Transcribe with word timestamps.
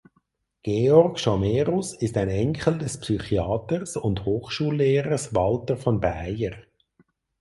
Georg 0.65 1.19
Schomerus 1.19 1.93
ist 1.93 2.17
ein 2.17 2.27
Enkel 2.27 2.79
des 2.79 2.99
Psychiaters 3.01 3.97
und 3.97 4.25
Hochschullehrers 4.25 5.35
Walter 5.35 5.77
von 5.77 5.99
Baeyer. 5.99 6.55